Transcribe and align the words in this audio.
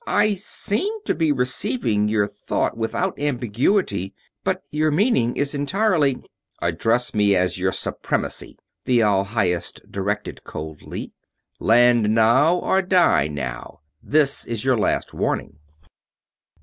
I 0.07 0.33
seem 0.33 0.91
to 1.05 1.13
be 1.13 1.31
receiving 1.31 2.07
your 2.07 2.25
thought 2.25 2.75
without 2.75 3.19
ambiguity, 3.19 4.15
but 4.43 4.63
your 4.71 4.89
meaning 4.89 5.37
is 5.37 5.53
entirely...." 5.53 6.23
"Address 6.59 7.13
me 7.13 7.35
as 7.35 7.59
'Your 7.59 7.71
Supremacy'," 7.71 8.57
the 8.85 9.03
All 9.03 9.23
Highest 9.25 9.91
directed, 9.91 10.43
coldly. 10.43 11.13
"Land 11.59 12.09
now 12.15 12.55
or 12.55 12.81
die 12.81 13.27
now 13.27 13.81
this 14.01 14.43
is 14.45 14.65
your 14.65 14.75
last 14.75 15.13
warning." 15.13 15.59